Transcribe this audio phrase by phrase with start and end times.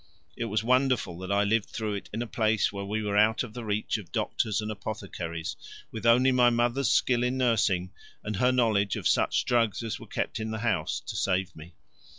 [0.35, 3.43] It was wonderful that I lived through it in a place where we were out
[3.43, 5.55] of reach of doctors and apothecaries,
[5.91, 7.91] with only my mother's skill in nursing
[8.23, 11.75] and her knowledge of such drugs as were kept in the house to save me.